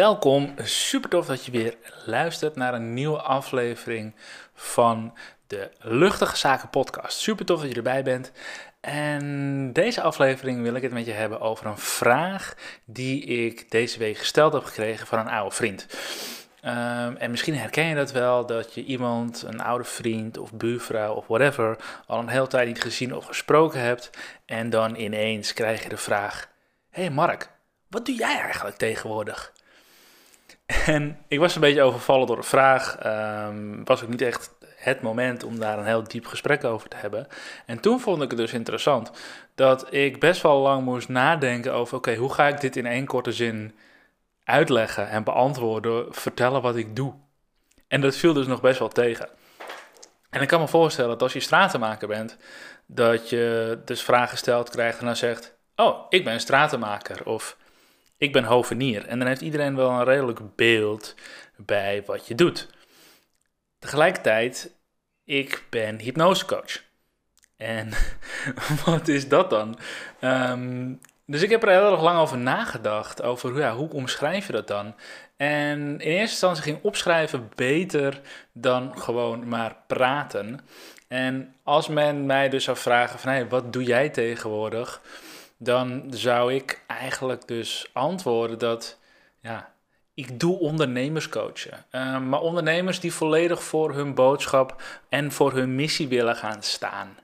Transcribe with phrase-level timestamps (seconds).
[0.00, 0.54] Welkom.
[0.62, 4.14] Super tof dat je weer luistert naar een nieuwe aflevering
[4.54, 5.14] van
[5.46, 7.18] de Luchtige Zaken Podcast.
[7.18, 8.32] Super tof dat je erbij bent.
[8.80, 13.98] En deze aflevering wil ik het met je hebben over een vraag die ik deze
[13.98, 15.86] week gesteld heb gekregen van een oude vriend.
[16.64, 21.14] Um, en misschien herken je dat wel, dat je iemand, een oude vriend of buurvrouw
[21.14, 21.76] of whatever,
[22.06, 24.10] al een hele tijd niet gezien of gesproken hebt.
[24.46, 26.48] En dan ineens krijg je de vraag:
[26.90, 27.50] hey Mark,
[27.88, 29.52] wat doe jij eigenlijk tegenwoordig?
[30.86, 32.98] En ik was een beetje overvallen door de vraag.
[33.48, 36.96] Um, was ook niet echt het moment om daar een heel diep gesprek over te
[36.96, 37.26] hebben.
[37.66, 39.10] En toen vond ik het dus interessant
[39.54, 43.06] dat ik best wel lang moest nadenken over: oké, hoe ga ik dit in één
[43.06, 43.74] korte zin
[44.44, 47.14] uitleggen en beantwoorden, vertellen wat ik doe?
[47.88, 49.28] En dat viel dus nog best wel tegen.
[50.30, 52.36] En ik kan me voorstellen dat als je stratenmaker bent,
[52.86, 57.26] dat je dus vragen stelt krijgt en dan zegt: Oh, ik ben stratenmaker.
[57.26, 57.56] Of
[58.20, 59.06] ik ben hovenier.
[59.06, 61.14] En dan heeft iedereen wel een redelijk beeld
[61.56, 62.68] bij wat je doet.
[63.78, 64.74] Tegelijkertijd,
[65.24, 66.82] ik ben hypnosecoach.
[67.56, 67.90] En
[68.84, 69.78] wat is dat dan?
[70.20, 74.52] Um, dus ik heb er heel erg lang over nagedacht, over ja, hoe omschrijf je
[74.52, 74.94] dat dan?
[75.36, 78.20] En in eerste instantie ging opschrijven beter
[78.52, 80.60] dan gewoon maar praten.
[81.08, 85.00] En als men mij dus zou vragen van, hey, wat doe jij tegenwoordig?
[85.62, 88.98] Dan zou ik eigenlijk dus antwoorden dat,
[89.40, 89.72] ja,
[90.14, 91.84] ik doe ondernemerscoachen.
[91.92, 97.16] Uh, maar ondernemers die volledig voor hun boodschap en voor hun missie willen gaan staan.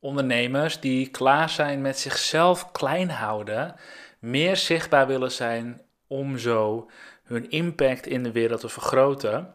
[0.00, 3.74] Ondernemers die klaar zijn met zichzelf klein houden,
[4.18, 6.90] meer zichtbaar willen zijn om zo
[7.24, 9.54] hun impact in de wereld te vergroten.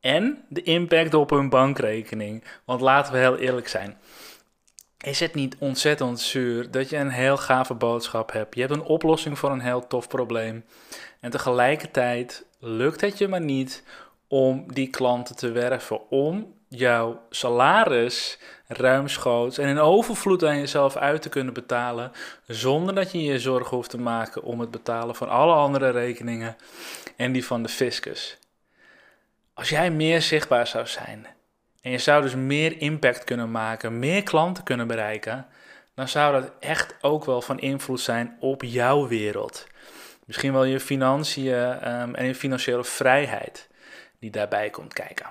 [0.00, 2.44] En de impact op hun bankrekening.
[2.64, 3.98] Want laten we heel eerlijk zijn.
[5.00, 8.54] Is het niet ontzettend zuur dat je een heel gave boodschap hebt?
[8.54, 10.64] Je hebt een oplossing voor een heel tof probleem.
[11.20, 13.82] En tegelijkertijd lukt het je maar niet
[14.28, 16.10] om die klanten te werven.
[16.10, 22.12] Om jouw salaris ruimschoots en in overvloed aan jezelf uit te kunnen betalen,
[22.46, 26.56] zonder dat je je zorgen hoeft te maken om het betalen van alle andere rekeningen
[27.16, 28.38] en die van de fiscus.
[29.54, 31.26] Als jij meer zichtbaar zou zijn
[31.80, 35.46] en je zou dus meer impact kunnen maken, meer klanten kunnen bereiken,
[35.94, 39.66] dan zou dat echt ook wel van invloed zijn op jouw wereld.
[40.26, 43.68] Misschien wel je financiën um, en je financiële vrijheid
[44.18, 45.26] die daarbij komt kijken.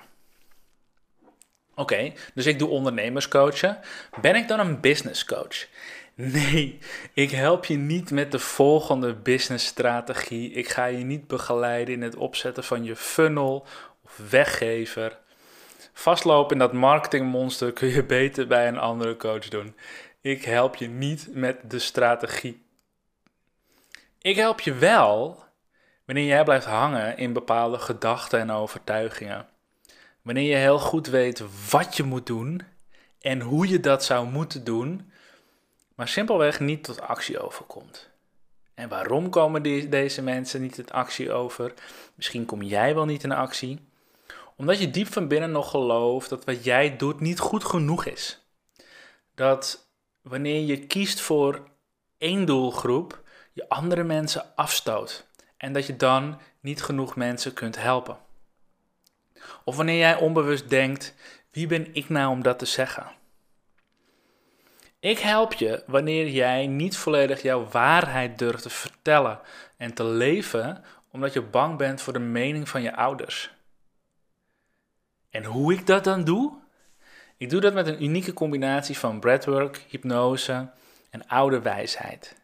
[1.74, 3.78] Oké, dus ik doe ondernemerscoachen.
[4.20, 5.66] Ben ik dan een business coach?
[6.14, 6.78] Nee,
[7.12, 10.52] ik help je niet met de volgende businessstrategie.
[10.52, 13.66] Ik ga je niet begeleiden in het opzetten van je funnel
[14.04, 15.18] of weggever.
[16.00, 19.76] Vastlopen in dat marketingmonster kun je beter bij een andere coach doen.
[20.20, 22.62] Ik help je niet met de strategie.
[24.20, 25.44] Ik help je wel
[26.04, 29.48] wanneer jij blijft hangen in bepaalde gedachten en overtuigingen.
[30.22, 32.62] Wanneer je heel goed weet wat je moet doen
[33.20, 35.12] en hoe je dat zou moeten doen,
[35.94, 38.10] maar simpelweg niet tot actie overkomt.
[38.74, 41.74] En waarom komen deze mensen niet tot actie over?
[42.14, 43.88] Misschien kom jij wel niet in actie.
[44.60, 48.40] Omdat je diep van binnen nog gelooft dat wat jij doet niet goed genoeg is.
[49.34, 49.90] Dat
[50.22, 51.68] wanneer je kiest voor
[52.18, 53.22] één doelgroep,
[53.52, 55.26] je andere mensen afstoot.
[55.56, 58.18] En dat je dan niet genoeg mensen kunt helpen.
[59.64, 61.14] Of wanneer jij onbewust denkt:
[61.50, 63.06] wie ben ik nou om dat te zeggen?
[64.98, 69.40] Ik help je wanneer jij niet volledig jouw waarheid durft te vertellen
[69.76, 73.58] en te leven omdat je bang bent voor de mening van je ouders.
[75.30, 76.58] En hoe ik dat dan doe?
[77.36, 80.70] Ik doe dat met een unieke combinatie van breathwork, hypnose
[81.10, 82.36] en oude wijsheid.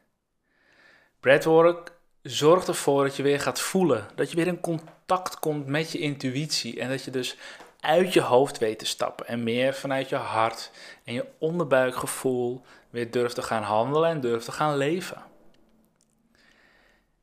[1.20, 1.92] Breathwork
[2.22, 5.98] zorgt ervoor dat je weer gaat voelen, dat je weer in contact komt met je
[5.98, 7.36] intuïtie en dat je dus
[7.80, 10.70] uit je hoofd weet te stappen en meer vanuit je hart
[11.04, 15.22] en je onderbuikgevoel weer durft te gaan handelen en durft te gaan leven.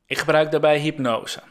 [0.06, 1.42] Ik gebruik daarbij hypnose.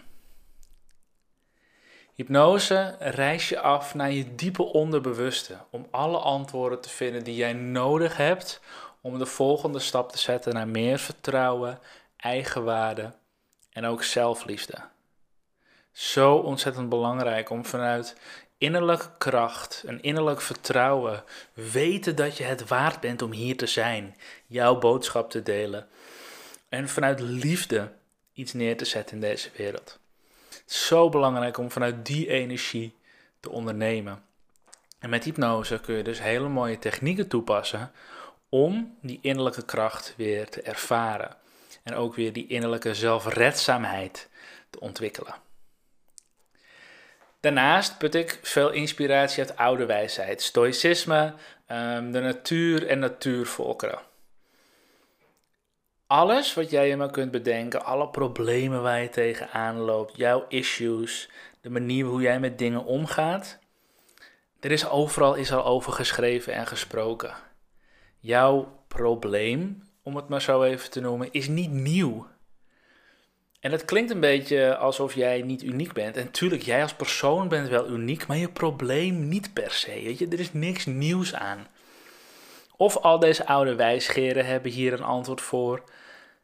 [2.16, 7.54] Hypnose reis je af naar je diepe onderbewuste om alle antwoorden te vinden die jij
[7.54, 8.60] nodig hebt
[9.02, 11.80] om de volgende stap te zetten naar meer vertrouwen,
[12.18, 13.14] eigenwaarde
[13.72, 14.78] en ook zelfliefde.
[15.92, 18.16] Zo ontzettend belangrijk om vanuit
[18.58, 21.24] innerlijke kracht, een innerlijk vertrouwen,
[21.54, 25.88] weten dat je het waard bent om hier te zijn, jouw boodschap te delen
[26.70, 27.92] en vanuit liefde
[28.34, 30.00] iets neer te zetten in deze wereld.
[30.66, 32.96] Zo belangrijk om vanuit die energie
[33.40, 34.24] te ondernemen.
[35.00, 37.92] En met hypnose kun je dus hele mooie technieken toepassen
[38.50, 41.36] om die innerlijke kracht weer te ervaren.
[41.84, 44.30] en ook weer die innerlijke zelfredzaamheid
[44.70, 45.34] te ontwikkelen.
[47.40, 51.34] Daarnaast put ik veel inspiratie uit oude wijsheid, stoïcisme,
[51.66, 54.00] ehm, de natuur en natuurvolkeren.
[56.14, 61.30] Alles wat jij je maar kunt bedenken, alle problemen waar je tegenaan loopt, jouw issues,
[61.62, 63.60] de manier hoe jij met dingen omgaat,
[64.60, 67.34] er is overal is al over geschreven en gesproken.
[68.20, 72.28] Jouw probleem, om het maar zo even te noemen, is niet nieuw.
[73.60, 76.18] En het klinkt een beetje alsof jij niet uniek bent.
[76.18, 80.02] En tuurlijk, jij als persoon bent wel uniek, maar je probleem niet per se.
[80.04, 80.28] Weet je?
[80.28, 81.68] Er is niks nieuws aan.
[82.78, 85.84] Of al deze oude wijsgeren hebben hier een antwoord voor.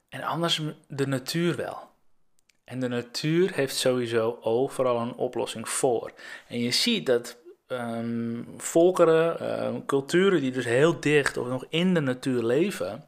[0.09, 1.87] En anders de natuur wel.
[2.63, 6.11] En de natuur heeft sowieso overal een oplossing voor.
[6.47, 11.93] En je ziet dat um, volkeren, um, culturen die dus heel dicht of nog in
[11.93, 13.03] de natuur leven,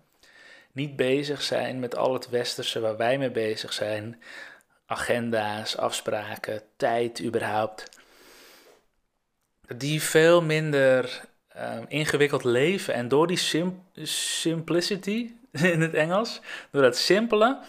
[0.71, 4.21] niet bezig zijn met al het westerse waar wij mee bezig zijn.
[4.85, 7.89] Agenda's, afspraken, tijd überhaupt.
[9.75, 11.21] Die veel minder
[11.57, 12.93] um, ingewikkeld leven.
[12.93, 15.31] En door die sim simplicity
[15.73, 17.59] in het Engels, door dat simpele,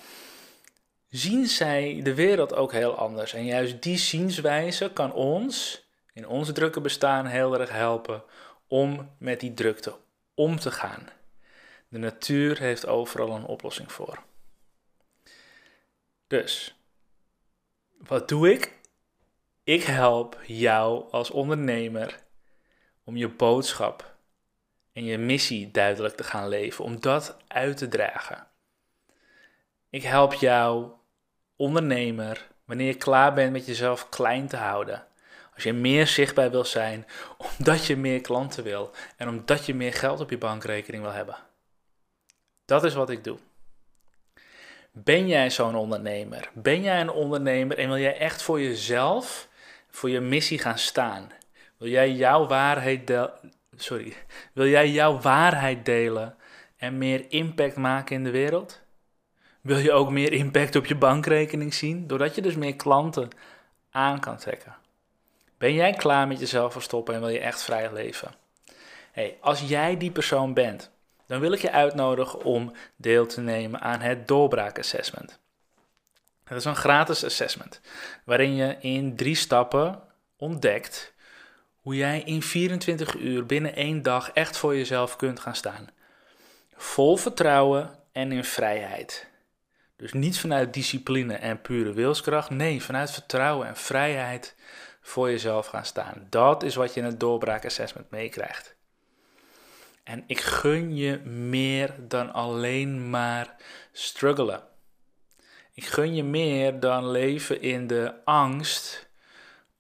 [1.09, 3.33] zien zij de wereld ook heel anders.
[3.33, 8.23] En juist die zienswijze kan ons in ons drukke bestaan heel erg helpen
[8.67, 9.97] om met die drukte
[10.35, 11.09] om te gaan.
[11.89, 14.23] De natuur heeft overal een oplossing voor.
[16.27, 16.75] Dus,
[17.99, 18.81] wat doe ik?
[19.65, 22.21] Ik help jou als ondernemer
[23.05, 24.12] om je boodschap
[24.93, 28.47] en je missie duidelijk te gaan leven, om dat uit te dragen.
[29.91, 30.91] Ik help jou,
[31.57, 35.07] ondernemer, wanneer je klaar bent met jezelf klein te houden.
[35.55, 37.07] Als je meer zichtbaar wil zijn,
[37.59, 41.37] omdat je meer klanten wil en omdat je meer geld op je bankrekening wil hebben.
[42.65, 43.39] Dat is wat ik doe.
[44.91, 46.51] Ben jij zo'n ondernemer?
[46.53, 49.49] Ben jij een ondernemer en wil jij echt voor jezelf,
[49.91, 51.31] voor je missie gaan staan?
[51.77, 53.07] Wil jij jouw waarheid?
[53.83, 54.15] Sorry.
[54.53, 56.37] Wil jij jouw waarheid delen
[56.77, 58.81] en meer impact maken in de wereld?
[59.61, 63.29] Wil je ook meer impact op je bankrekening zien, doordat je dus meer klanten
[63.91, 64.77] aan kan trekken?
[65.59, 68.35] Ben jij klaar met jezelf verstoppen en wil je echt vrij leven?
[69.13, 70.91] Hey, als jij die persoon bent,
[71.27, 75.39] dan wil ik je uitnodigen om deel te nemen aan het doorbraakassessment.
[76.45, 77.81] Het is een gratis assessment
[78.25, 80.03] waarin je in drie stappen
[80.37, 81.12] ontdekt
[81.83, 85.89] hoe jij in 24 uur binnen één dag echt voor jezelf kunt gaan staan.
[86.75, 89.31] Vol vertrouwen en in vrijheid.
[89.97, 94.57] Dus niet vanuit discipline en pure wilskracht, nee, vanuit vertrouwen en vrijheid
[95.01, 96.27] voor jezelf gaan staan.
[96.31, 98.75] Dat is wat je in het doorbraakassessment meekrijgt.
[100.05, 103.57] En ik gun je meer dan alleen maar
[103.93, 104.63] struggelen.
[105.75, 109.11] Ik gun je meer dan leven in de angst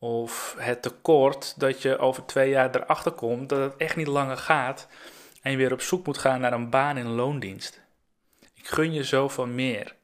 [0.02, 4.36] of het tekort dat je over twee jaar erachter komt dat het echt niet langer
[4.36, 4.86] gaat
[5.42, 7.80] en je weer op zoek moet gaan naar een baan in loondienst.
[8.54, 9.94] Ik gun je zoveel meer.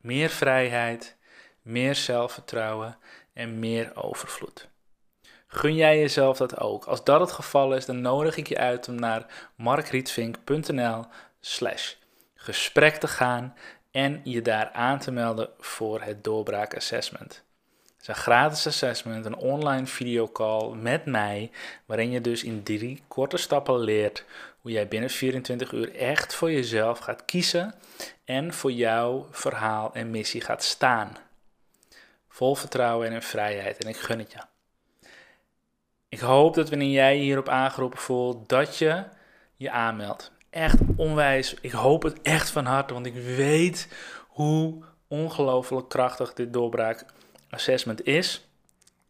[0.00, 1.16] Meer vrijheid,
[1.62, 2.98] meer zelfvertrouwen
[3.32, 4.68] en meer overvloed.
[5.46, 6.84] Gun jij jezelf dat ook?
[6.84, 11.04] Als dat het geval is, dan nodig ik je uit om naar markrietvink.nl
[11.40, 11.94] slash
[12.34, 13.54] gesprek te gaan
[13.90, 17.32] en je daar aan te melden voor het doorbraak assessment.
[17.32, 17.51] Het
[18.02, 21.50] is een gratis assessment, een online videocall met mij,
[21.86, 24.24] waarin je dus in drie korte stappen leert
[24.60, 27.74] hoe jij binnen 24 uur echt voor jezelf gaat kiezen
[28.24, 31.16] en voor jouw verhaal en missie gaat staan.
[32.28, 34.38] Vol vertrouwen en in vrijheid en ik gun het je.
[36.08, 39.04] Ik hoop dat wanneer jij hierop aangeroepen voelt, dat je
[39.56, 40.32] je aanmeldt.
[40.50, 41.54] Echt onwijs.
[41.60, 43.88] Ik hoop het echt van harte, want ik weet
[44.28, 47.04] hoe ongelooflijk krachtig dit doorbraak
[47.52, 48.46] assessment is.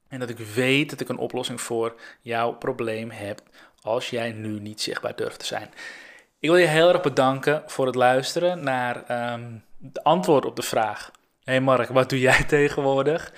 [0.09, 3.43] En dat ik weet dat ik een oplossing voor jouw probleem heb
[3.83, 5.71] als jij nu niet zichtbaar durft te zijn.
[6.39, 10.63] Ik wil je heel erg bedanken voor het luisteren naar ehm, het antwoord op de
[10.63, 11.11] vraag.
[11.45, 13.33] Hey Mark, wat doe jij tegenwoordig?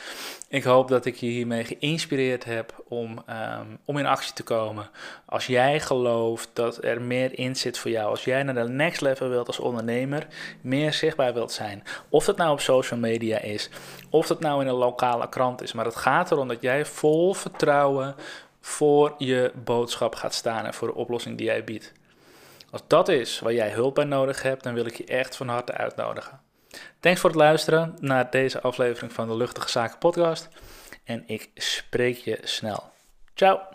[0.49, 4.91] Ik hoop dat ik je hiermee geïnspireerd heb om, ehm, om in actie te komen.
[5.27, 9.01] Als jij gelooft dat er meer in zit voor jou, als jij naar de next
[9.01, 10.27] level wilt als ondernemer,
[10.61, 11.83] meer zichtbaar wilt zijn.
[12.09, 13.71] Of dat nou op social media is,
[14.11, 15.73] of dat nou in een lokale krant is.
[15.73, 18.15] Maar het gaat erom dat jij vol vertrouwen
[18.61, 21.93] voor je boodschap gaat staan en voor de oplossing die jij biedt.
[22.71, 25.49] Als dat is waar jij hulp bij nodig hebt, dan wil ik je echt van
[25.49, 26.41] harte uitnodigen.
[27.01, 30.49] Thanks voor het luisteren naar deze aflevering van de Luchtige Zaken Podcast.
[31.05, 32.93] En ik spreek je snel.
[33.35, 33.75] Ciao.